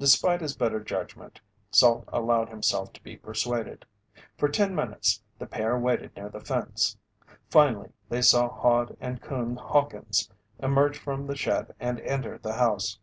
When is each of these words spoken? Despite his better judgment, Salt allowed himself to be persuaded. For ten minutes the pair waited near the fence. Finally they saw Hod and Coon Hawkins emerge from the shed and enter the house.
Despite 0.00 0.40
his 0.40 0.56
better 0.56 0.80
judgment, 0.82 1.40
Salt 1.70 2.06
allowed 2.08 2.48
himself 2.48 2.92
to 2.94 3.02
be 3.04 3.16
persuaded. 3.16 3.84
For 4.36 4.48
ten 4.48 4.74
minutes 4.74 5.22
the 5.38 5.46
pair 5.46 5.78
waited 5.78 6.16
near 6.16 6.28
the 6.28 6.40
fence. 6.40 6.98
Finally 7.48 7.92
they 8.08 8.22
saw 8.22 8.48
Hod 8.48 8.96
and 8.98 9.22
Coon 9.22 9.54
Hawkins 9.54 10.28
emerge 10.58 10.98
from 10.98 11.28
the 11.28 11.36
shed 11.36 11.72
and 11.78 12.00
enter 12.00 12.38
the 12.38 12.54
house. 12.54 12.98